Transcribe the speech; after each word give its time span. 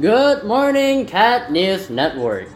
Good 0.00 0.42
morning, 0.42 1.06
Cat 1.06 1.52
News 1.52 1.88
Network. 1.88 2.48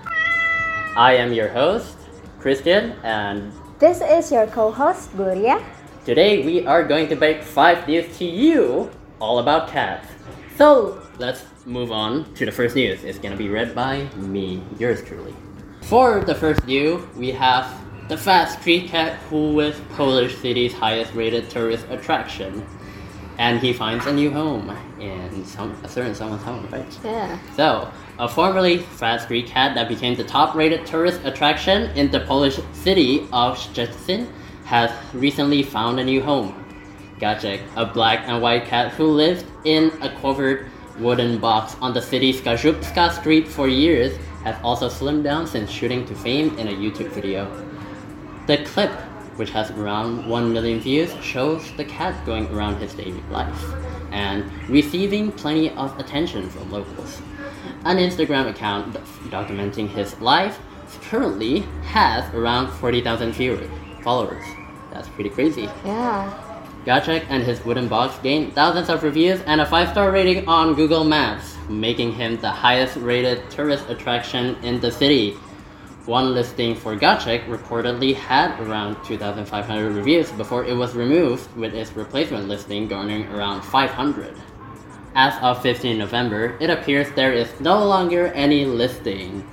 I 0.97 1.15
am 1.15 1.33
your 1.33 1.47
host, 1.47 1.97
Cristian, 2.41 2.97
and 3.05 3.53
This 3.79 4.01
is 4.01 4.33
your 4.33 4.49
co-host 4.49 5.15
Gloria. 5.17 5.63
today 6.05 6.45
we 6.45 6.67
are 6.67 6.83
going 6.83 7.07
to 7.09 7.15
break 7.15 7.45
five 7.45 7.87
news 7.87 8.11
to 8.19 8.25
you 8.25 8.91
all 9.21 9.39
about 9.39 9.69
cats. 9.69 10.09
So 10.57 11.01
let's 11.19 11.45
move 11.65 11.93
on 11.93 12.35
to 12.35 12.45
the 12.45 12.51
first 12.51 12.75
news. 12.75 13.05
It's 13.05 13.21
gonna 13.21 13.37
be 13.37 13.49
read 13.49 13.73
by 13.73 14.09
me, 14.17 14.61
yours 14.77 15.01
truly. 15.05 15.35
For 15.83 16.25
the 16.25 16.35
first 16.35 16.67
news, 16.67 17.07
we 17.15 17.31
have 17.31 17.71
the 18.09 18.17
fat 18.17 18.47
street 18.47 18.89
cat 18.91 19.15
who 19.31 19.61
is 19.61 19.79
Polish 19.95 20.37
city's 20.39 20.73
highest 20.75 21.15
rated 21.15 21.49
tourist 21.51 21.87
attraction. 21.89 22.67
And 23.39 23.61
he 23.61 23.73
finds 23.73 24.07
a 24.07 24.13
new 24.13 24.31
home 24.31 24.77
in 24.99 25.45
some 25.45 25.71
a 25.85 25.89
certain 25.89 26.15
someone's 26.15 26.43
home, 26.43 26.69
right? 26.73 26.99
Yeah. 27.05 27.39
So, 27.55 27.91
a 28.19 28.29
formerly 28.29 28.79
fast 28.79 29.25
street 29.25 29.47
cat 29.47 29.77
that 29.77 29.89
became 29.89 30.17
the 30.17 30.25
top 30.25 30.57
rated 30.57 30.85
tourist 30.85 31.21
attraction 31.25 31.91
in 31.97 32.11
the 32.11 32.21
Polish 32.21 32.59
city 32.73 33.21
of 33.33 33.57
Szczecin 33.57 34.29
has 34.65 34.91
recently 35.15 35.63
found 35.63 36.01
a 36.01 36.05
new 36.05 36.21
home. 36.21 36.65
Gacek, 37.21 37.63
a 37.77 37.87
black 37.87 38.27
and 38.27 38.43
white 38.43 38.67
cat 38.67 38.93
who 38.93 39.07
lived 39.07 39.47
in 39.65 39.93
a 40.03 40.11
covered 40.21 40.67
wooden 40.99 41.39
box 41.39 41.77
on 41.81 41.95
the 41.95 42.03
city's 42.03 42.41
Kaszubska 42.41 43.13
street 43.13 43.47
for 43.47 43.69
years, 43.69 44.17
has 44.45 44.57
also 44.63 44.89
slimmed 44.89 45.25
down 45.25 45.47
since 45.47 45.71
shooting 45.71 46.05
to 46.07 46.15
fame 46.15 46.57
in 46.59 46.69
a 46.69 46.73
YouTube 46.73 47.11
video. 47.11 47.47
The 48.47 48.59
clip, 48.65 48.93
which 49.39 49.51
has 49.51 49.71
around 49.71 50.29
1 50.29 50.53
million 50.53 50.81
views, 50.81 51.15
shows 51.23 51.73
the 51.77 51.85
cat 51.85 52.15
going 52.27 52.47
around 52.49 52.77
his 52.81 52.93
daily 52.95 53.23
life 53.31 53.65
and 54.11 54.51
receiving 54.69 55.31
plenty 55.33 55.71
of 55.71 55.99
attention 55.99 56.49
from 56.51 56.71
locals. 56.71 57.23
An 57.85 57.99
Instagram 57.99 58.49
account 58.49 58.95
documenting 59.31 59.89
his 59.89 60.21
life 60.21 60.59
currently 61.03 61.61
has 61.85 62.33
around 62.35 62.71
40,000 62.79 63.33
viewers, 63.33 63.71
followers. 64.03 64.45
That's 64.93 65.09
pretty 65.09 65.31
crazy. 65.31 65.69
Yeah. 65.85 66.45
Gacek 66.85 67.27
and 67.29 67.43
his 67.43 67.63
wooden 67.65 67.87
box 67.87 68.19
gained 68.23 68.55
thousands 68.55 68.89
of 68.89 69.03
reviews 69.03 69.41
and 69.43 69.61
a 69.61 69.67
5 69.67 69.91
star 69.91 70.11
rating 70.11 70.49
on 70.49 70.75
Google 70.75 71.05
Maps, 71.05 71.57
making 71.69 72.13
him 72.13 72.41
the 72.41 72.51
highest 72.51 72.97
rated 72.97 73.51
tourist 73.51 73.89
attraction 73.91 74.57
in 74.63 74.81
the 74.81 74.91
city. 74.91 75.37
One 76.09 76.33
listing 76.33 76.75
for 76.75 76.97
Gacek 76.97 77.45
reportedly 77.49 78.15
had 78.15 78.59
around 78.61 78.97
2,500 79.05 79.93
reviews 79.93 80.33
before 80.33 80.65
it 80.65 80.73
was 80.73 80.95
removed, 80.95 81.55
with 81.55 81.75
its 81.75 81.93
replacement 81.93 82.49
listing 82.49 82.89
garnering 82.89 83.27
around 83.27 83.61
500. 83.61 84.35
As 85.15 85.35
of 85.43 85.61
15 85.61 85.99
November, 85.99 86.57
it 86.61 86.71
appears 86.71 87.11
there 87.11 87.35
is 87.35 87.53
no 87.61 87.85
longer 87.85 88.29
any 88.29 88.65
listing. 88.65 89.47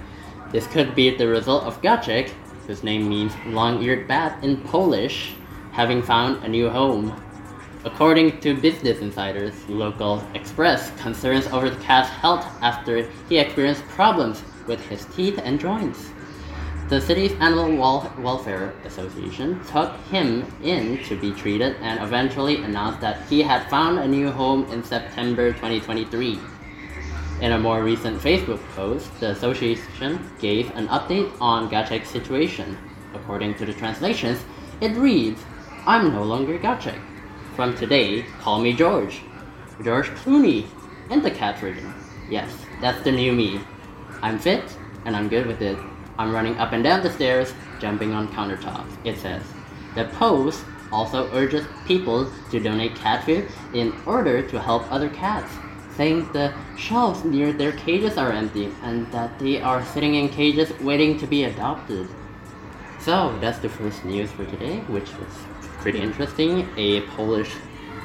This 0.54 0.66
could 0.68 0.96
be 0.96 1.10
the 1.10 1.28
result 1.28 1.66
of 1.66 1.82
Gacek, 1.82 2.30
whose 2.68 2.84
name 2.84 3.10
means 3.10 3.34
long-eared 3.48 4.08
bat 4.08 4.42
in 4.42 4.62
Polish, 4.62 5.36
having 5.74 6.02
found 6.02 6.42
a 6.46 6.48
new 6.48 6.70
home. 6.70 7.12
According 7.84 8.40
to 8.40 8.56
Business 8.56 9.00
Insider's 9.00 9.68
local 9.68 10.26
express, 10.34 10.90
concerns 11.02 11.48
over 11.48 11.70
the 11.70 11.84
cat's 11.84 12.08
health 12.08 12.48
after 12.62 13.12
he 13.28 13.40
experienced 13.40 13.84
problems 13.90 14.42
with 14.68 14.80
his 14.88 15.04
teeth 15.14 15.38
and 15.44 15.60
joints. 15.60 16.12
The 16.88 17.02
city's 17.02 17.32
Animal 17.40 17.76
Wel- 17.78 18.14
Welfare 18.20 18.76
Association 18.86 19.60
took 19.66 19.96
him 20.12 20.46
in 20.62 21.04
to 21.06 21.20
be 21.20 21.32
treated 21.32 21.78
and 21.82 22.00
eventually 22.00 22.58
announced 22.64 23.02
that 23.02 23.26
he 23.28 23.42
had 23.42 23.68
found 23.72 23.98
a 23.98 24.08
new 24.08 24.30
home 24.30 24.66
in 24.72 24.84
September 24.84 25.52
2023. 25.52 26.40
In 27.42 27.54
a 27.54 27.58
more 27.58 27.82
recent 27.84 28.22
Facebook 28.22 28.62
post, 28.76 29.10
the 29.20 29.32
association 29.32 30.30
gave 30.40 30.70
an 30.76 30.88
update 30.90 31.32
on 31.42 31.72
Gacek's 31.72 32.10
situation. 32.10 32.78
According 33.16 33.56
to 33.56 33.66
the 33.66 33.74
translations, 33.74 34.46
it 34.80 34.96
reads, 34.96 35.42
I'm 35.88 36.14
no 36.14 36.22
longer 36.22 36.60
Gacek. 36.60 37.02
From 37.56 37.76
today, 37.76 38.28
call 38.42 38.62
me 38.62 38.74
George. 38.74 39.22
George 39.84 40.10
Clooney, 40.10 40.68
in 41.10 41.24
the 41.24 41.32
cat 41.32 41.58
version. 41.58 41.92
Yes, 42.30 42.52
that's 42.80 43.04
the 43.04 43.12
new 43.12 43.32
me. 43.32 43.60
I'm 44.22 44.38
fit, 44.38 44.64
and 45.06 45.16
I'm 45.16 45.30
good 45.30 45.48
with 45.48 45.64
it. 45.64 45.80
I'm 46.18 46.32
running 46.32 46.58
up 46.58 46.72
and 46.72 46.84
down 46.84 47.04
the 47.04 47.12
stairs, 47.12 47.54
jumping 47.80 48.14
on 48.14 48.28
countertops, 48.30 48.92
it 49.04 49.18
says. 49.18 49.44
The 49.96 50.06
post 50.06 50.64
also 50.92 51.30
urges 51.34 51.66
people 51.86 52.32
to 52.52 52.60
donate 52.60 52.96
cat 52.96 53.24
food 53.24 53.48
in 53.74 53.94
order 54.06 54.42
to 54.42 54.60
help 54.60 54.90
other 54.92 55.10
cats, 55.10 55.52
saying 55.96 56.32
the 56.32 56.54
shelves 56.78 57.24
near 57.26 57.52
their 57.52 57.74
cages 57.74 58.18
are 58.18 58.32
empty 58.32 58.72
and 58.84 59.12
that 59.12 59.38
they 59.40 59.62
are 59.62 59.84
sitting 59.86 60.16
in 60.16 60.30
cages 60.30 60.72
waiting 60.80 61.18
to 61.20 61.28
be 61.28 61.44
adopted. 61.46 62.08
So 63.00 63.38
that's 63.40 63.60
the 63.60 63.70
first 63.70 64.06
news 64.06 64.32
for 64.32 64.46
today, 64.46 64.80
which 64.88 65.12
was 65.18 65.34
pretty 65.80 66.00
interesting. 66.00 66.68
A 66.78 67.02
Polish 67.02 67.52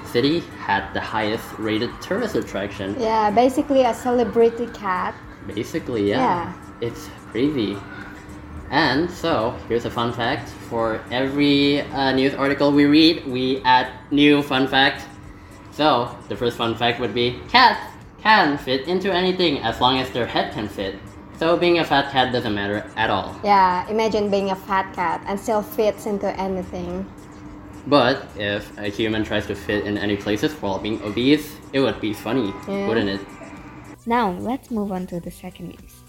city 0.05 0.41
had 0.59 0.93
the 0.93 1.01
highest 1.01 1.47
rated 1.59 1.91
tourist 2.03 2.35
attraction. 2.35 2.97
Yeah, 2.99 3.31
basically 3.31 3.85
a 3.85 3.95
celebrity 3.95 4.67
cat. 4.69 5.15
Basically, 5.47 6.11
yeah. 6.11 6.19
Yeah. 6.19 6.53
It's 6.81 7.09
crazy. 7.31 7.77
And 8.71 9.11
so, 9.11 9.57
here's 9.69 9.85
a 9.85 9.91
fun 9.91 10.13
fact. 10.13 10.49
For 10.69 11.03
every 11.11 11.81
uh, 11.81 12.13
news 12.13 12.35
article 12.35 12.71
we 12.73 12.85
read, 12.87 13.27
we 13.27 13.61
add 13.65 13.91
new 14.11 14.43
fun 14.43 14.69
fact. 14.69 15.07
So, 15.73 16.17
the 16.29 16.37
first 16.37 16.57
fun 16.57 16.77
fact 16.77 17.01
would 17.01 17.15
be 17.15 17.41
cats 17.49 17.81
can 18.23 18.59
fit 18.59 18.87
into 18.87 19.13
anything 19.13 19.59
as 19.59 19.81
long 19.81 19.99
as 19.99 20.11
their 20.11 20.27
head 20.27 20.53
can 20.53 20.69
fit. 20.69 20.95
So, 21.39 21.57
being 21.57 21.79
a 21.79 21.85
fat 21.85 22.13
cat 22.13 22.33
doesn't 22.33 22.55
matter 22.55 22.85
at 22.97 23.11
all. 23.11 23.35
Yeah, 23.43 23.89
imagine 23.89 24.31
being 24.31 24.51
a 24.51 24.57
fat 24.57 24.93
cat 24.95 25.23
and 25.27 25.41
still 25.41 25.63
fits 25.63 26.07
into 26.07 26.29
anything. 26.39 27.07
But 27.87 28.29
if 28.37 28.77
a 28.79 28.89
human 28.89 29.25
tries 29.25 29.47
to 29.47 29.55
fit 29.55 29.87
in 29.87 29.97
any 29.97 30.17
places 30.17 30.53
while 30.61 30.79
being 30.79 31.03
obese, 31.03 31.57
it 31.73 31.81
would 31.81 31.99
be 32.01 32.13
funny, 32.13 32.53
Yeah. 32.69 32.87
wouldn't 32.87 33.09
it? 33.09 33.21
Now, 34.07 34.31
let's 34.33 34.71
move 34.71 34.93
on 34.93 35.07
to 35.09 35.19
the 35.19 35.31
second 35.31 35.69
news. 35.69 36.00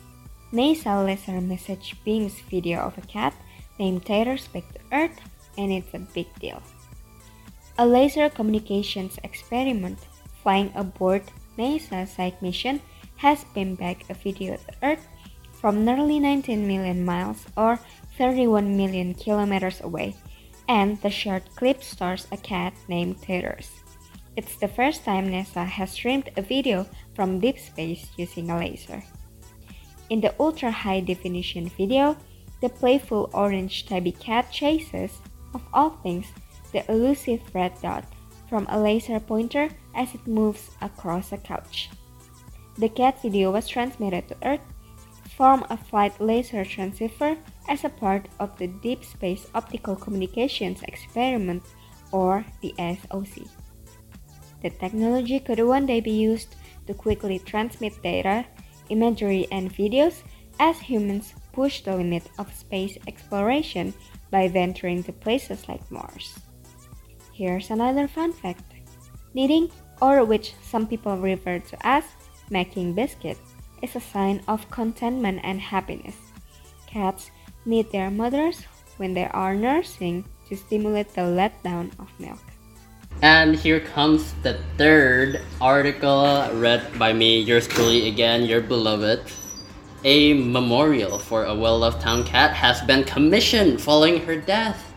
NASA 0.53 1.05
laser 1.05 1.39
message 1.39 1.95
beams 2.03 2.41
video 2.49 2.81
of 2.81 2.97
a 2.97 3.07
cat 3.07 3.33
named 3.79 4.05
Taters 4.05 4.49
back 4.49 4.67
to 4.73 4.79
Earth, 4.91 5.17
and 5.57 5.71
it's 5.71 5.93
a 5.93 5.99
big 5.99 6.27
deal. 6.39 6.61
A 7.77 7.87
laser 7.87 8.29
communications 8.29 9.17
experiment 9.23 9.97
flying 10.43 10.69
aboard 10.75 11.23
NASA's 11.57 12.11
Psyche 12.11 12.35
mission 12.41 12.81
has 13.15 13.45
beamed 13.55 13.77
back 13.77 14.03
a 14.09 14.13
video 14.13 14.57
to 14.57 14.73
Earth 14.83 15.07
from 15.53 15.85
nearly 15.85 16.19
19 16.19 16.67
million 16.67 17.05
miles 17.05 17.45
or 17.55 17.79
31 18.17 18.75
million 18.75 19.13
kilometers 19.13 19.79
away, 19.79 20.13
and 20.67 21.01
the 21.01 21.09
short 21.09 21.43
clip 21.55 21.81
stars 21.81 22.27
a 22.33 22.37
cat 22.37 22.73
named 22.89 23.21
Taters. 23.21 23.71
It's 24.35 24.57
the 24.57 24.67
first 24.67 25.05
time 25.05 25.29
NASA 25.29 25.65
has 25.65 25.91
streamed 25.91 26.29
a 26.35 26.41
video 26.41 26.85
from 27.15 27.39
deep 27.39 27.57
space 27.57 28.09
using 28.17 28.49
a 28.49 28.57
laser. 28.57 29.01
In 30.11 30.19
the 30.19 30.35
ultra 30.41 30.69
high 30.69 30.99
definition 30.99 31.69
video, 31.69 32.17
the 32.59 32.67
playful 32.67 33.29
orange 33.33 33.85
tabby 33.85 34.11
cat 34.11 34.51
chases, 34.51 35.21
of 35.53 35.63
all 35.73 35.91
things, 36.03 36.27
the 36.73 36.83
elusive 36.91 37.39
red 37.55 37.71
dot 37.81 38.03
from 38.49 38.67
a 38.67 38.77
laser 38.77 39.21
pointer 39.21 39.69
as 39.95 40.13
it 40.13 40.27
moves 40.27 40.71
across 40.81 41.31
a 41.31 41.37
couch. 41.37 41.89
The 42.77 42.89
cat 42.89 43.21
video 43.21 43.51
was 43.51 43.69
transmitted 43.69 44.27
to 44.27 44.35
Earth 44.43 44.67
from 45.37 45.65
a 45.69 45.77
flight 45.77 46.19
laser 46.19 46.65
transceiver 46.65 47.37
as 47.69 47.85
a 47.85 47.95
part 47.95 48.27
of 48.37 48.57
the 48.57 48.67
Deep 48.67 49.05
Space 49.05 49.47
Optical 49.55 49.95
Communications 49.95 50.83
Experiment 50.83 51.63
or 52.11 52.43
the 52.59 52.75
SOC. 52.77 53.47
The 54.61 54.71
technology 54.71 55.39
could 55.39 55.63
one 55.63 55.85
day 55.85 56.01
be 56.01 56.11
used 56.11 56.57
to 56.87 56.93
quickly 56.93 57.39
transmit 57.39 58.03
data, 58.03 58.43
imagery, 58.91 59.47
and 59.51 59.73
videos 59.73 60.21
as 60.59 60.79
humans 60.79 61.33
push 61.53 61.81
the 61.81 61.95
limit 61.95 62.23
of 62.37 62.53
space 62.53 62.97
exploration 63.07 63.93
by 64.29 64.47
venturing 64.47 65.03
to 65.03 65.11
places 65.11 65.67
like 65.67 65.89
Mars. 65.89 66.35
Here's 67.33 67.71
another 67.71 68.07
fun 68.07 68.33
fact. 68.33 68.63
knitting, 69.33 69.71
or 70.01 70.25
which 70.25 70.53
some 70.61 70.85
people 70.85 71.15
refer 71.15 71.59
to 71.59 71.77
as 71.87 72.03
making 72.49 72.93
biscuits, 72.93 73.39
is 73.81 73.95
a 73.95 74.01
sign 74.01 74.43
of 74.47 74.69
contentment 74.69 75.39
and 75.43 75.59
happiness. 75.59 76.15
Cats 76.85 77.31
need 77.65 77.89
their 77.91 78.11
mothers 78.11 78.67
when 78.97 79.13
they 79.13 79.27
are 79.31 79.55
nursing 79.55 80.25
to 80.49 80.57
stimulate 80.57 81.13
the 81.13 81.21
letdown 81.21 81.89
of 81.97 82.11
milk. 82.19 82.43
And 83.21 83.55
here 83.55 83.79
comes 83.79 84.33
the 84.41 84.57
third 84.77 85.41
article 85.61 86.49
read 86.53 86.97
by 86.97 87.13
me, 87.13 87.39
yours 87.39 87.67
truly 87.67 88.07
again, 88.07 88.45
your 88.45 88.61
beloved. 88.61 89.21
A 90.03 90.33
memorial 90.33 91.19
for 91.19 91.45
a 91.45 91.53
well 91.53 91.77
loved 91.77 92.01
town 92.01 92.23
cat 92.23 92.55
has 92.55 92.81
been 92.81 93.03
commissioned 93.03 93.79
following 93.79 94.25
her 94.25 94.35
death. 94.35 94.91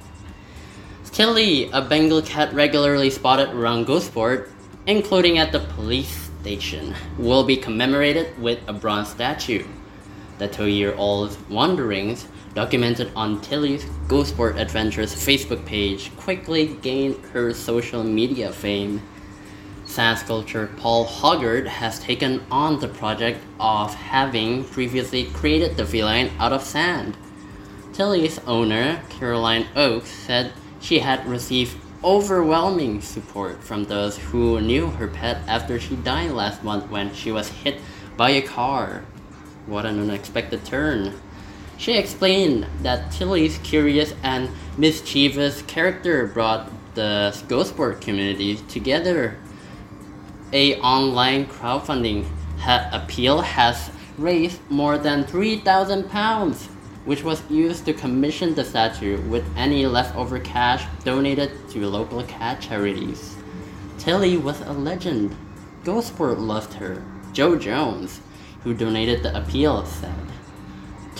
Tilly, 1.12 1.70
a 1.70 1.80
Bengal 1.80 2.22
cat 2.22 2.52
regularly 2.54 3.08
spotted 3.08 3.50
around 3.50 3.86
Gosport, 3.86 4.50
including 4.86 5.38
at 5.38 5.52
the 5.52 5.60
police 5.60 6.28
station 6.40 6.92
will 7.18 7.44
be 7.44 7.56
commemorated 7.56 8.36
with 8.42 8.58
a 8.66 8.72
bronze 8.72 9.10
statue. 9.10 9.64
The 10.38 10.48
two 10.48 10.66
year 10.66 10.92
old's 10.96 11.38
wanderings, 11.48 12.26
documented 12.54 13.10
on 13.16 13.40
Tilly's 13.40 13.84
Gosport 14.08 14.56
Adventures 14.56 15.14
Facebook 15.14 15.64
page, 15.66 16.16
quickly 16.16 16.66
gained 16.66 17.16
her 17.32 17.52
social 17.52 18.04
media 18.04 18.52
fame. 18.52 19.02
Sand 19.84 20.18
sculptor 20.18 20.68
Paul 20.78 21.06
Hoggard 21.06 21.66
has 21.66 22.00
taken 22.00 22.42
on 22.50 22.80
the 22.80 22.88
project 22.88 23.40
of 23.60 23.94
having 23.94 24.64
previously 24.64 25.26
created 25.26 25.76
the 25.76 25.84
feline 25.84 26.30
out 26.38 26.52
of 26.52 26.62
sand. 26.62 27.16
Tilly's 27.92 28.38
owner, 28.46 29.02
Caroline 29.08 29.66
Oakes, 29.76 30.10
said 30.10 30.52
she 30.80 30.98
had 30.98 31.26
received 31.26 31.76
overwhelming 32.02 33.00
support 33.00 33.62
from 33.62 33.84
those 33.84 34.18
who 34.18 34.60
knew 34.60 34.88
her 34.88 35.08
pet 35.08 35.38
after 35.46 35.78
she 35.78 35.96
died 35.96 36.30
last 36.32 36.62
month 36.62 36.90
when 36.90 37.14
she 37.14 37.30
was 37.32 37.48
hit 37.48 37.80
by 38.16 38.30
a 38.30 38.42
car. 38.42 39.04
What 39.66 39.86
an 39.86 40.00
unexpected 40.00 40.64
turn. 40.64 41.14
She 41.76 41.96
explained 41.96 42.66
that 42.82 43.12
Tilly's 43.12 43.58
curious 43.58 44.14
and 44.22 44.48
mischievous 44.78 45.62
character 45.62 46.26
brought 46.26 46.70
the 46.94 47.32
Sport 47.32 48.00
community 48.00 48.56
together. 48.68 49.36
A 50.52 50.80
online 50.80 51.46
crowdfunding 51.46 52.26
ha- 52.58 52.88
appeal 52.92 53.40
has 53.40 53.90
raised 54.16 54.60
more 54.70 54.96
than 54.96 55.24
3,000 55.24 56.08
pounds 56.08 56.68
which 57.04 57.22
was 57.22 57.42
used 57.50 57.84
to 57.84 57.92
commission 57.92 58.54
the 58.54 58.64
statue 58.64 59.20
with 59.28 59.44
any 59.56 59.86
leftover 59.86 60.38
cash 60.40 60.84
donated 61.04 61.50
to 61.68 61.86
local 61.86 62.22
cat 62.24 62.60
charities. 62.60 63.36
Tilly 63.98 64.36
was 64.36 64.60
a 64.62 64.72
legend. 64.72 65.36
Gosport 65.84 66.38
loved 66.38 66.72
her. 66.74 67.02
Joe 67.32 67.56
Jones, 67.56 68.20
who 68.62 68.72
donated 68.72 69.22
the 69.22 69.36
appeal, 69.36 69.84
said. 69.84 70.14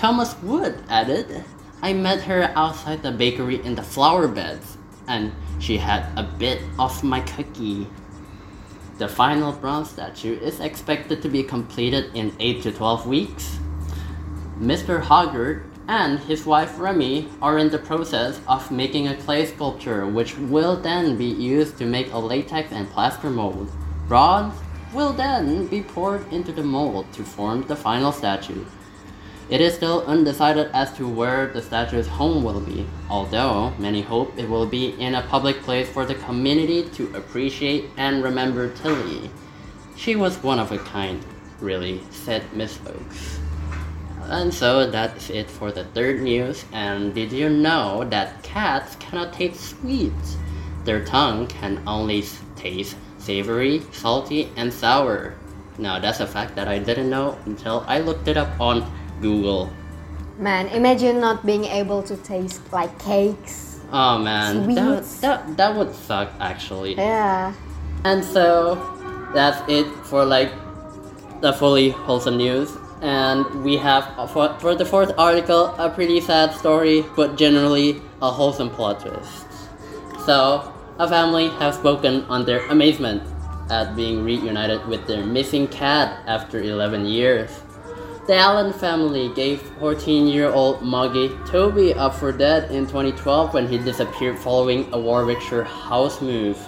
Thomas 0.05 0.37
Wood 0.43 0.85
added, 0.91 1.43
I 1.81 1.95
met 1.95 2.21
her 2.25 2.53
outside 2.56 3.03
the 3.03 3.11
bakery 3.11 3.65
in 3.65 3.75
the 3.75 3.83
flower 3.83 4.29
beds, 4.29 4.77
and 5.09 5.33
she 5.61 5.79
had 5.79 6.05
a 6.19 6.23
bit 6.23 6.61
of 6.79 7.03
my 7.03 7.21
cookie. 7.21 7.87
The 8.99 9.09
final 9.09 9.51
bronze 9.53 9.89
statue 9.89 10.39
is 10.41 10.61
expected 10.61 11.23
to 11.23 11.31
be 11.31 11.43
completed 11.43 12.11
in 12.12 12.37
8 12.39 12.61
to 12.65 12.73
12 12.73 13.06
weeks. 13.06 13.59
Mr. 14.61 15.01
Hoggard 15.01 15.62
and 15.89 16.19
his 16.19 16.45
wife 16.45 16.79
Remy 16.79 17.31
are 17.41 17.56
in 17.56 17.71
the 17.71 17.79
process 17.79 18.43
of 18.47 18.71
making 18.71 19.09
a 19.09 19.17
clay 19.17 19.47
sculpture 19.47 20.06
which 20.06 20.37
will 20.37 20.77
then 20.77 21.17
be 21.17 21.25
used 21.25 21.79
to 21.79 21.87
make 21.87 22.12
a 22.12 22.19
latex 22.19 22.73
and 22.73 22.91
plaster 22.91 23.31
mold. 23.31 23.73
Bronze 24.06 24.53
will 24.93 25.15
then 25.15 25.67
be 25.69 25.81
poured 25.81 26.31
into 26.31 26.53
the 26.53 26.62
mold 26.62 27.11
to 27.15 27.25
form 27.25 27.67
the 27.69 27.77
final 27.77 28.12
statue. 28.12 28.67
It 29.50 29.61
is 29.61 29.75
still 29.75 30.02
undecided 30.06 30.70
as 30.73 30.93
to 30.94 31.06
where 31.06 31.49
the 31.49 31.61
statue's 31.61 32.08
home 32.08 32.43
will 32.43 32.61
be, 32.61 32.87
although 33.11 33.70
many 33.79 34.00
hope 34.00 34.32
it 34.38 34.49
will 34.49 34.67
be 34.67 34.99
in 34.99 35.14
a 35.14 35.23
public 35.23 35.62
place 35.62 35.88
for 35.88 36.06
the 36.06 36.14
community 36.14 36.88
to 36.91 37.14
appreciate 37.14 37.91
and 37.99 38.25
remember 38.25 38.70
Tilly. 38.70 39.31
She 39.96 40.17
was 40.17 40.43
one 40.43 40.58
of 40.58 40.73
a 40.73 40.79
kind, 40.79 41.23
really, 41.61 42.00
said 42.11 42.43
Miss 42.55 42.79
Oakes. 42.87 43.38
And 44.23 44.52
so 44.52 44.91
that's 44.91 45.29
it 45.29 45.50
for 45.50 45.70
the 45.70 45.85
third 45.85 46.23
news. 46.23 46.64
And 46.73 47.14
did 47.14 47.31
you 47.31 47.50
know 47.50 48.05
that 48.08 48.43
cats 48.43 48.96
cannot 48.96 49.35
taste 49.35 49.61
sweets? 49.61 50.38
Their 50.85 51.05
tongue 51.05 51.46
can 51.46 51.82
only 51.87 52.25
taste 52.56 52.96
savory, 53.19 53.82
salty, 53.93 54.50
and 54.56 54.73
sour. 54.73 55.35
Now 55.76 55.99
that's 55.99 56.20
a 56.20 56.26
fact 56.26 56.56
that 56.56 56.69
I 56.69 56.79
didn't 56.79 57.11
know 57.11 57.38
until 57.44 57.85
I 57.87 57.99
looked 57.99 58.29
it 58.29 58.38
up 58.38 58.58
on 58.58 58.91
Google. 59.20 59.70
Man, 60.38 60.66
imagine 60.69 61.20
not 61.20 61.46
being 61.46 61.64
able 61.64 62.02
to 62.02 62.16
taste 62.16 62.61
like 62.72 62.99
cakes. 62.99 63.81
Oh 63.93 64.19
man, 64.19 64.75
that, 64.75 65.05
that, 65.20 65.56
that 65.56 65.76
would 65.76 65.94
suck 65.94 66.32
actually. 66.40 66.96
Yeah. 66.96 67.55
And 68.05 68.25
so 68.25 68.75
that's 69.34 69.61
it 69.70 69.87
for 70.05 70.25
like 70.25 70.52
the 71.40 71.52
fully 71.52 71.90
wholesome 71.90 72.37
news 72.37 72.70
and 73.02 73.44
we 73.62 73.76
have 73.76 74.05
uh, 74.16 74.26
for, 74.26 74.56
for 74.58 74.75
the 74.75 74.84
fourth 74.84 75.12
article 75.19 75.75
a 75.76 75.90
pretty 75.90 76.20
sad 76.20 76.55
story 76.55 77.05
but 77.17 77.37
generally 77.37 78.00
a 78.22 78.31
wholesome 78.31 78.70
plot 78.70 79.00
twist 79.00 79.46
so 80.25 80.72
a 80.99 81.06
family 81.06 81.49
have 81.60 81.75
spoken 81.75 82.22
on 82.25 82.46
their 82.46 82.64
amazement 82.69 83.22
at 83.70 83.94
being 83.94 84.25
reunited 84.25 84.87
with 84.87 85.06
their 85.06 85.25
missing 85.25 85.67
cat 85.69 86.19
after 86.26 86.62
11 86.62 87.05
years 87.05 87.60
the 88.26 88.35
allen 88.35 88.73
family 88.73 89.32
gave 89.35 89.61
14-year-old 89.81 90.81
moggy 90.82 91.29
toby 91.47 91.93
up 91.94 92.15
for 92.15 92.32
dead 92.32 92.71
in 92.71 92.87
2012 92.87 93.53
when 93.53 93.69
he 93.69 93.76
disappeared 93.76 94.38
following 94.38 94.91
a 94.94 94.99
warwickshire 94.99 95.65
house 95.65 96.23
move 96.23 96.59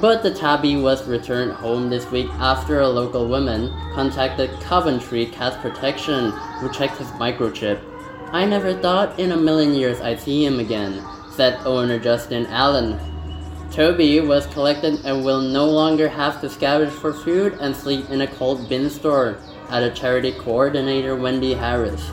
but 0.00 0.22
the 0.22 0.34
tabby 0.34 0.76
was 0.76 1.08
returned 1.08 1.52
home 1.52 1.88
this 1.88 2.10
week 2.10 2.28
after 2.32 2.80
a 2.80 2.88
local 2.88 3.26
woman 3.26 3.70
contacted 3.94 4.50
Coventry 4.60 5.24
Cat 5.26 5.58
Protection, 5.62 6.32
who 6.60 6.70
checked 6.70 6.98
his 6.98 7.06
microchip. 7.12 7.80
I 8.30 8.44
never 8.44 8.74
thought 8.74 9.18
in 9.18 9.32
a 9.32 9.36
million 9.36 9.74
years 9.74 10.00
I'd 10.02 10.20
see 10.20 10.44
him 10.44 10.60
again, 10.60 11.02
said 11.32 11.58
owner 11.64 11.98
Justin 11.98 12.44
Allen. 12.48 13.00
Toby 13.70 14.20
was 14.20 14.46
collected 14.48 15.02
and 15.06 15.24
will 15.24 15.40
no 15.40 15.64
longer 15.64 16.08
have 16.08 16.42
to 16.42 16.48
scavenge 16.48 16.90
for 16.90 17.14
food 17.14 17.56
and 17.60 17.74
sleep 17.74 18.10
in 18.10 18.20
a 18.20 18.26
cold 18.26 18.68
bin 18.68 18.90
store, 18.90 19.38
added 19.70 19.94
charity 19.94 20.32
coordinator 20.32 21.16
Wendy 21.16 21.54
Harris. 21.54 22.10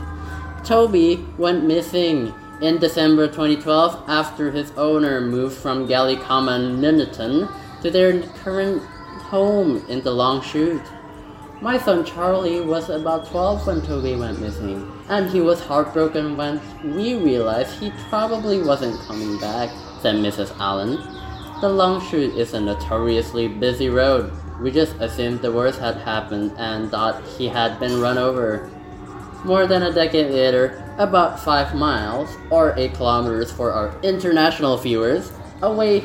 Toby 0.64 1.26
went 1.38 1.66
missing 1.66 2.34
in 2.62 2.78
December 2.78 3.28
2012 3.28 4.04
after 4.08 4.52
his 4.52 4.72
owner 4.78 5.20
moved 5.20 5.58
from 5.58 5.88
Common, 5.88 6.80
Nuneaton, 6.80 7.50
to 7.82 7.92
their 7.92 8.22
current 8.44 8.82
home 9.24 9.84
in 9.90 10.02
the 10.02 10.12
long 10.12 10.42
shoot. 10.42 10.82
My 11.62 11.78
son 11.78 12.06
Charlie 12.06 12.62
was 12.62 12.90
about 12.90 13.28
12 13.28 13.68
when 13.68 13.82
Toby 13.82 14.16
went 14.16 14.40
missing, 14.40 14.92
and 15.10 15.30
he 15.30 15.42
was 15.42 15.60
heartbroken 15.60 16.38
when 16.38 16.62
we 16.84 17.16
realized 17.16 17.80
he 17.80 17.92
probably 18.10 18.62
wasn't 18.62 19.00
coming 19.08 19.40
back, 19.40 19.70
said 20.02 20.16
Mrs. 20.16 20.54
Allen. 20.60 20.98
The 21.62 21.70
long 21.70 22.02
shoot 22.08 22.36
is 22.36 22.54
a 22.54 22.60
notoriously 22.60 23.48
busy 23.48 23.90
road. 23.90 24.32
We 24.62 24.72
just 24.72 24.96
assumed 25.00 25.42
the 25.42 25.52
worst 25.52 25.80
had 25.80 25.98
happened 25.98 26.54
and 26.58 26.90
thought 26.90 27.24
he 27.38 27.48
had 27.48 27.80
been 27.80 28.00
run 28.00 28.18
over. 28.18 28.70
More 29.44 29.68
than 29.68 29.84
a 29.84 29.92
decade 29.92 30.32
later, 30.32 30.82
about 30.98 31.40
5 31.40 31.76
miles, 31.76 32.30
or 32.50 32.74
8 32.78 32.94
kilometers 32.94 33.52
for 33.52 33.72
our 33.72 34.00
international 34.02 34.78
viewers, 34.78 35.32
away 35.62 36.04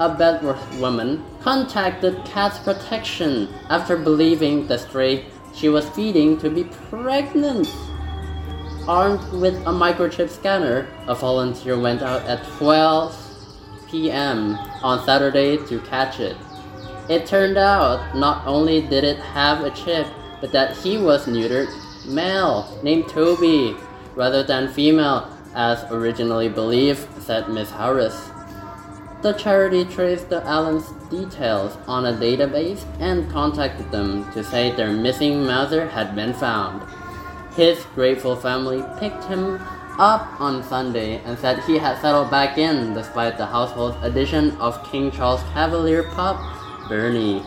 a 0.00 0.08
Bedworth 0.08 0.80
woman, 0.80 1.24
contacted 1.40 2.24
Cat's 2.24 2.58
Protection 2.58 3.48
after 3.68 3.96
believing 3.96 4.66
the 4.66 4.78
stray 4.78 5.26
she 5.54 5.68
was 5.68 5.88
feeding 5.90 6.38
to 6.38 6.48
be 6.48 6.64
pregnant. 6.64 7.68
Armed 8.88 9.22
with 9.34 9.54
a 9.66 9.72
microchip 9.72 10.30
scanner, 10.30 10.88
a 11.06 11.14
volunteer 11.14 11.78
went 11.78 12.02
out 12.02 12.22
at 12.22 12.44
12 12.56 13.14
p.m. 13.88 14.54
on 14.82 15.04
Saturday 15.04 15.58
to 15.66 15.80
catch 15.82 16.18
it. 16.18 16.36
It 17.10 17.26
turned 17.26 17.58
out 17.58 18.14
not 18.14 18.46
only 18.46 18.80
did 18.82 19.02
it 19.02 19.18
have 19.18 19.64
a 19.64 19.70
chip, 19.70 20.06
but 20.40 20.52
that 20.52 20.76
he 20.76 20.96
was 20.96 21.26
neutered 21.26 21.68
male 22.06 22.78
named 22.84 23.08
Toby 23.08 23.76
rather 24.14 24.44
than 24.44 24.72
female 24.72 25.28
as 25.52 25.84
originally 25.90 26.48
believed, 26.48 27.08
said 27.20 27.48
Miss 27.48 27.68
Harris. 27.72 28.30
The 29.22 29.32
charity 29.32 29.84
traced 29.84 30.30
the 30.30 30.46
Allens' 30.46 30.92
details 31.10 31.76
on 31.88 32.06
a 32.06 32.12
database 32.12 32.84
and 33.00 33.28
contacted 33.28 33.90
them 33.90 34.30
to 34.32 34.44
say 34.44 34.70
their 34.70 34.92
missing 34.92 35.44
mother 35.44 35.88
had 35.88 36.14
been 36.14 36.32
found. 36.32 36.88
His 37.56 37.84
grateful 37.96 38.36
family 38.36 38.84
picked 39.00 39.24
him 39.24 39.60
up 39.98 40.40
on 40.40 40.62
Sunday 40.62 41.20
and 41.24 41.36
said 41.36 41.58
he 41.64 41.76
had 41.76 42.00
settled 42.00 42.30
back 42.30 42.56
in 42.56 42.94
despite 42.94 43.36
the 43.36 43.46
household's 43.46 43.96
addition 44.02 44.56
of 44.58 44.82
King 44.88 45.10
Charles 45.10 45.42
Cavalier 45.52 46.04
pup, 46.04 46.38
Bernie. 46.90 47.40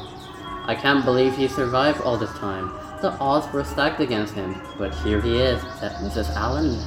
I 0.66 0.74
can't 0.74 1.04
believe 1.04 1.36
he 1.36 1.50
survived 1.50 2.00
all 2.02 2.18
this 2.18 2.32
time. 2.40 2.72
The 3.02 3.12
odds 3.20 3.52
were 3.52 3.66
stacked 3.66 4.00
against 4.00 4.34
him, 4.34 4.56
but 4.78 4.96
here 4.96 5.20
he 5.20 5.38
is, 5.38 5.62
said 5.80 5.92
Mrs. 6.00 6.34
Allen. 6.34 6.80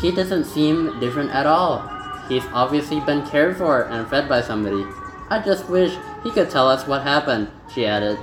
He 0.00 0.10
doesn't 0.10 0.46
seem 0.46 0.98
different 0.98 1.30
at 1.30 1.46
all. 1.46 1.86
He's 2.28 2.46
obviously 2.54 3.00
been 3.00 3.26
cared 3.26 3.58
for 3.58 3.82
and 3.82 4.08
fed 4.08 4.26
by 4.26 4.40
somebody. 4.40 4.82
I 5.28 5.42
just 5.44 5.68
wish 5.68 5.94
he 6.24 6.30
could 6.30 6.48
tell 6.48 6.66
us 6.66 6.86
what 6.86 7.02
happened, 7.02 7.48
she 7.72 7.84
added. 7.84 8.18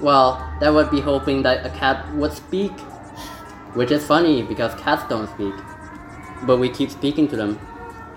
Well, 0.00 0.36
that 0.60 0.74
would 0.74 0.90
be 0.90 1.00
hoping 1.00 1.42
that 1.44 1.64
a 1.64 1.70
cat 1.70 2.14
would 2.14 2.32
speak. 2.32 2.78
Which 3.72 3.90
is 3.90 4.06
funny 4.06 4.42
because 4.42 4.74
cats 4.74 5.08
don't 5.08 5.30
speak. 5.30 5.54
But 6.42 6.58
we 6.58 6.68
keep 6.68 6.90
speaking 6.90 7.26
to 7.28 7.36
them. 7.36 7.58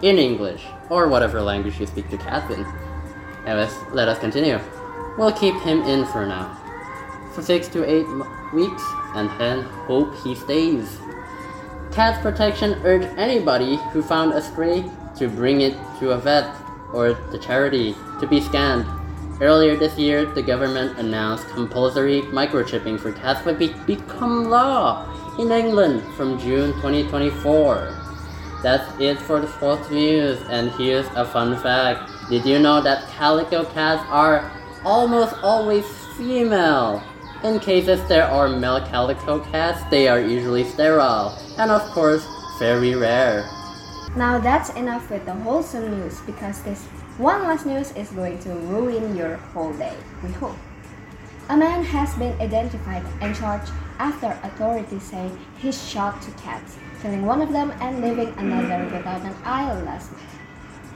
In 0.02 0.18
English, 0.18 0.66
or 0.90 1.08
whatever 1.08 1.42
language 1.42 1.80
you 1.80 1.88
speak 1.88 2.10
to 2.10 2.18
cats 2.18 2.54
in. 2.54 2.66
Anyways, 3.48 3.74
let 3.94 4.10
us 4.10 4.20
continue. 4.20 4.60
We'll 5.18 5.32
keep 5.32 5.56
him 5.62 5.82
in 5.84 6.06
for 6.06 6.26
now. 6.26 6.54
for 7.34 7.44
six 7.44 7.68
to 7.68 7.86
eight 7.86 8.08
weeks 8.52 8.84
and 9.14 9.30
then 9.40 9.62
hope 9.86 10.16
he 10.24 10.34
stays. 10.34 10.98
Cats 11.92 12.20
Protection 12.22 12.74
urged 12.84 13.08
anybody 13.18 13.78
who 13.92 14.02
found 14.02 14.34
a 14.34 14.42
stray 14.42 14.84
to 15.18 15.28
bring 15.28 15.62
it 15.62 15.78
to 16.00 16.12
a 16.12 16.18
vet 16.18 16.50
or 16.94 17.14
the 17.32 17.38
charity 17.38 17.96
to 18.20 18.26
be 18.26 18.42
scanned. 18.42 18.86
Earlier 19.40 19.76
this 19.76 19.98
year, 20.00 20.26
the 20.26 20.42
government 20.42 20.98
announced 20.98 21.48
compulsory 21.50 22.24
microchipping 22.24 23.00
for 23.00 23.12
cats 23.12 23.46
would 23.46 23.60
be- 23.60 23.76
become 23.86 24.46
law 24.50 25.06
in 25.38 25.52
England 25.52 26.02
from 26.16 26.40
June 26.40 26.74
2024. 26.82 27.94
That's 28.64 28.90
it 29.00 29.20
for 29.20 29.40
the 29.40 29.48
sports 29.48 29.92
news, 29.92 30.40
and 30.50 30.72
here's 30.72 31.06
a 31.16 31.24
fun 31.24 31.56
fact. 31.58 32.10
Did 32.30 32.46
you 32.46 32.58
know 32.58 32.82
that 32.82 33.08
calico 33.10 33.64
cats 33.66 34.04
are 34.10 34.52
almost 34.86 35.36
always 35.43 35.86
female? 36.17 37.03
In 37.43 37.60
cases 37.60 38.01
there 38.07 38.25
are 38.25 38.48
male 38.50 38.81
calico 38.81 39.39
cats, 39.39 39.84
they 39.89 40.07
are 40.07 40.19
usually 40.19 40.63
sterile, 40.63 41.38
and 41.57 41.72
of 41.72 41.81
course, 41.91 42.25
very 42.60 42.96
rare. 42.96 43.46
Now 44.15 44.39
that's 44.39 44.69
enough 44.72 45.10
with 45.12 45.25
the 45.25 45.34
wholesome 45.34 45.91
news 46.00 46.19
because 46.22 46.63
this 46.63 46.84
one 47.17 47.43
last 47.43 47.65
news 47.65 47.91
is 47.93 48.10
going 48.10 48.39
to 48.39 48.50
ruin 48.50 49.15
your 49.15 49.38
whole 49.53 49.74
day, 49.74 49.96
we 50.24 50.31
hope. 50.34 50.57
A 51.50 51.55
man 51.55 51.84
has 51.84 52.13
been 52.15 52.34
identified 52.41 53.05
and 53.22 53.36
charged 53.36 53.72
after 54.00 54.27
authorities 54.43 55.03
say 55.03 55.31
he 55.57 55.72
shot 55.72 56.22
two 56.22 56.31
cats, 56.34 56.77
killing 57.01 57.25
one 57.25 57.41
of 57.41 57.51
them 57.51 57.72
and 57.79 58.01
leaving 58.01 58.34
another 58.38 58.84
without 58.96 59.22
an 59.22 59.36
eye 59.43 59.72
last 59.84 60.12
night. 60.12 60.22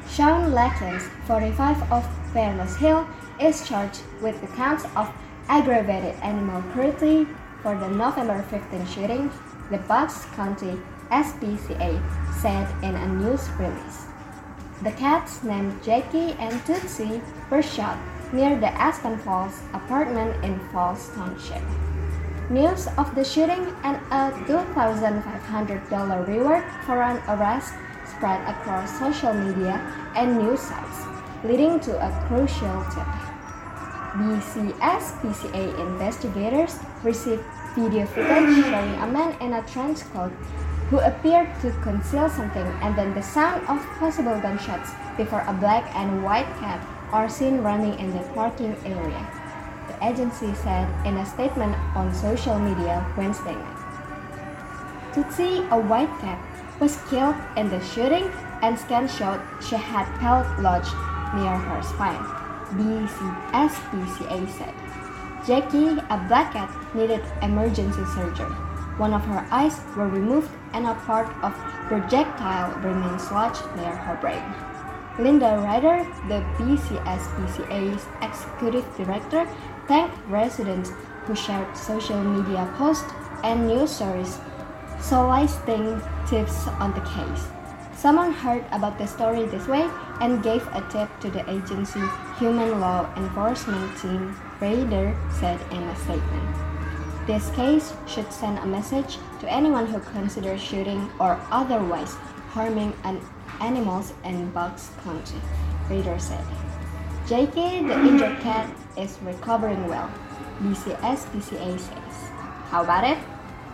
Sean 0.09 0.51
Lackens, 0.51 1.03
45 1.25 1.91
of 1.91 2.05
Fairless 2.33 2.75
Hill, 2.75 3.07
is 3.41 3.67
charged 3.67 4.01
with 4.21 4.39
the 4.41 4.47
counts 4.55 4.85
of 4.95 5.11
aggravated 5.49 6.15
animal 6.21 6.61
cruelty 6.71 7.27
for 7.61 7.77
the 7.77 7.89
November 7.89 8.41
15 8.49 8.85
shooting, 8.87 9.31
the 9.69 9.77
Bucks 9.79 10.25
County 10.35 10.79
SPCA 11.09 12.01
said 12.41 12.67
in 12.83 12.95
a 12.95 13.07
news 13.07 13.49
release. 13.59 14.05
The 14.83 14.91
cats 14.91 15.43
named 15.43 15.83
Jackie 15.83 16.33
and 16.39 16.65
Tootsie 16.65 17.21
were 17.49 17.61
shot 17.61 17.97
near 18.33 18.59
the 18.59 18.71
Aspen 18.79 19.17
Falls 19.19 19.59
apartment 19.73 20.43
in 20.43 20.57
Falls 20.69 21.09
Township. 21.13 21.61
News 22.49 22.87
of 22.97 23.13
the 23.13 23.23
shooting 23.23 23.75
and 23.83 23.97
a 24.11 24.31
$2,500 24.47 26.27
reward 26.27 26.63
for 26.85 27.01
an 27.01 27.21
arrest 27.27 27.73
spread 28.09 28.41
across 28.47 28.97
social 28.97 29.33
media 29.33 29.79
and 30.15 30.37
news 30.37 30.61
sites, 30.61 31.05
leading 31.43 31.79
to 31.81 31.93
a 31.95 32.27
crucial 32.27 32.83
tip. 32.91 33.20
BCSPCA 34.13 35.79
investigators 35.79 36.79
received 37.03 37.43
video 37.75 38.05
footage 38.05 38.65
showing 38.65 38.95
a 38.95 39.07
man 39.07 39.39
in 39.41 39.53
a 39.53 39.63
trench 39.63 40.01
coat 40.11 40.31
who 40.89 40.99
appeared 40.99 41.47
to 41.61 41.71
conceal 41.81 42.29
something 42.29 42.67
and 42.83 42.97
then 42.97 43.13
the 43.13 43.21
sound 43.21 43.65
of 43.69 43.79
possible 43.97 44.37
gunshots 44.41 44.91
before 45.15 45.43
a 45.47 45.53
black 45.53 45.87
and 45.95 46.23
white 46.23 46.51
cat 46.59 46.85
are 47.13 47.29
seen 47.29 47.61
running 47.61 47.97
in 47.99 48.11
the 48.11 48.23
parking 48.35 48.75
area. 48.85 49.27
The 49.87 50.05
agency 50.05 50.53
said 50.55 50.87
in 51.05 51.15
a 51.15 51.25
statement 51.25 51.75
on 51.95 52.13
social 52.13 52.59
media 52.59 53.05
Wednesday 53.17 53.55
night. 53.55 53.77
Tootsie, 55.13 55.63
a 55.71 55.79
white 55.79 56.11
cat, 56.19 56.39
was 56.81 56.99
killed 57.09 57.35
in 57.55 57.69
the 57.69 57.79
shooting 57.85 58.29
and 58.61 58.77
scans 58.77 59.15
showed 59.15 59.41
she 59.61 59.75
had 59.75 60.05
pellet 60.19 60.59
lodged 60.59 60.93
near 61.35 61.55
her 61.55 61.81
spine, 61.81 62.40
BCSPCA 62.77 64.49
said. 64.49 64.73
Jackie, 65.45 65.97
a 66.09 66.17
black 66.27 66.53
cat, 66.53 66.69
needed 66.93 67.21
emergency 67.41 68.05
surgery. 68.13 68.55
One 68.97 69.13
of 69.13 69.23
her 69.25 69.45
eyes 69.51 69.79
were 69.97 70.07
removed 70.07 70.51
and 70.73 70.85
a 70.85 70.93
part 70.93 71.27
of 71.43 71.53
projectile 71.87 72.77
remains 72.79 73.31
lodged 73.31 73.65
near 73.75 73.95
her 73.95 74.15
brain. 74.21 74.43
Linda 75.19 75.57
Reider, 75.65 76.05
the 76.27 76.41
BCSPCA's 76.57 78.05
executive 78.21 78.85
director, 78.97 79.47
thanked 79.87 80.17
residents 80.27 80.91
who 81.25 81.35
shared 81.35 81.75
social 81.75 82.23
media 82.23 82.71
posts 82.77 83.11
and 83.43 83.67
news 83.67 83.91
stories 83.91 84.37
soliciting 84.99 86.01
tips 86.27 86.67
on 86.79 86.93
the 86.93 87.01
case. 87.01 87.60
Someone 88.01 88.33
heard 88.33 88.65
about 88.71 88.97
the 88.97 89.05
story 89.05 89.45
this 89.45 89.67
way 89.67 89.87
and 90.21 90.41
gave 90.41 90.65
a 90.73 90.81
tip 90.89 91.07
to 91.19 91.29
the 91.29 91.47
agency 91.47 92.01
human 92.39 92.79
law 92.79 93.07
enforcement 93.15 93.95
team, 94.01 94.35
Raider 94.59 95.15
said 95.39 95.61
in 95.69 95.83
a 95.83 95.95
statement. 95.97 96.57
This 97.27 97.51
case 97.51 97.93
should 98.07 98.33
send 98.33 98.57
a 98.57 98.65
message 98.65 99.19
to 99.39 99.53
anyone 99.53 99.85
who 99.85 99.99
considers 99.99 100.59
shooting 100.59 101.11
or 101.19 101.39
otherwise 101.51 102.15
harming 102.49 102.91
an 103.03 103.21
animals 103.59 104.13
in 104.25 104.49
Bucks 104.49 104.89
County, 105.03 105.39
Raider 105.87 106.17
said. 106.17 106.43
Jackie, 107.27 107.85
the 107.85 107.93
injured 107.93 108.39
cat, 108.39 108.67
is 108.97 109.19
recovering 109.21 109.87
well, 109.87 110.09
BCSPCA 110.63 111.79
says. 111.79 112.15
How 112.71 112.81
about 112.81 113.03
it? 113.03 113.19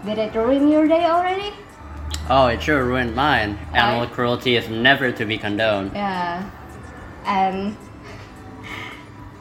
Did 0.03 0.17
it 0.17 0.35
ruin 0.35 0.67
your 0.67 0.85
day 0.85 1.05
already? 1.05 1.53
Oh, 2.29 2.47
it 2.47 2.61
sure 2.61 2.83
ruined 2.83 3.15
mine. 3.15 3.57
Animal 3.73 4.07
cruelty 4.07 4.57
is 4.57 4.67
never 4.67 5.11
to 5.11 5.25
be 5.25 5.37
condoned. 5.37 5.91
Yeah. 5.93 6.49
And 7.25 7.77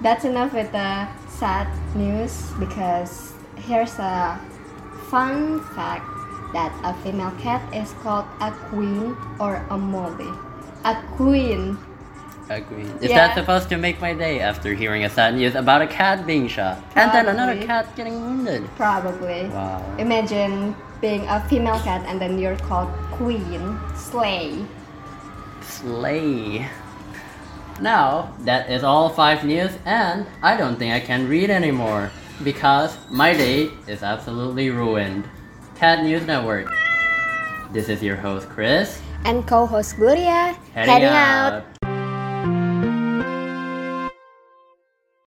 that's 0.01 0.25
enough 0.25 0.53
with 0.53 0.71
the 0.71 1.09
sad 1.29 1.67
news 1.97 2.53
because 2.59 3.33
here's 3.57 3.99
a 3.99 4.39
fun 5.11 5.63
fact 5.75 6.07
that 6.53 6.73
a 6.85 6.95
female 7.03 7.33
cat 7.41 7.63
is 7.75 7.93
called 8.03 8.27
a 8.41 8.53
queen 8.71 9.17
or 9.41 9.57
a 9.71 9.77
molly. 9.77 10.31
A 10.85 11.03
queen. 11.17 11.77
Agreed. 12.49 12.87
Is 13.01 13.11
Yeah. 13.11 13.27
that 13.29 13.35
supposed 13.35 13.69
to 13.71 13.77
make 13.77 14.01
my 14.01 14.15
day 14.15 14.41
after 14.41 14.73
hearing 14.75 15.05
a 15.05 15.11
sad 15.11 15.35
news 15.35 15.55
about 15.55 15.83
a 15.83 15.87
cat 15.87 16.27
being 16.27 16.47
shot? 16.47 16.79
And 16.95 17.11
then 17.13 17.27
another 17.27 17.57
cat 17.67 17.87
getting 17.97 18.21
wounded. 18.23 18.63
Probably. 18.77 19.49
Wow. 19.49 19.83
Imagine 19.99 20.77
being 21.01 21.27
a 21.29 21.41
female 21.49 21.79
cat 21.81 22.05
and 22.07 22.21
then 22.21 22.39
you're 22.39 22.57
called 22.57 22.89
queen. 23.13 23.79
Slay. 23.97 24.65
Slay. 25.61 26.67
Now, 27.81 28.33
that 28.45 28.71
is 28.71 28.83
all 28.85 29.11
five 29.11 29.45
news, 29.45 29.71
and 29.85 30.25
I 30.43 30.57
don't 30.57 30.77
think 30.79 30.95
I 30.95 31.01
can 31.01 31.29
read 31.29 31.51
anymore 31.51 32.11
because 32.43 32.97
my 33.11 33.35
day 33.35 33.69
is 33.87 34.03
absolutely 34.03 34.71
ruined. 34.71 35.29
Cat 35.75 36.03
News 36.03 36.27
Network. 36.27 36.73
This 37.73 37.91
is 37.91 38.03
your 38.03 38.17
host, 38.17 38.49
Chris. 38.49 39.03
And 39.27 39.47
co-host 39.47 39.97
Gloria 39.97 40.57
Heading 40.73 41.05
out. 41.05 41.76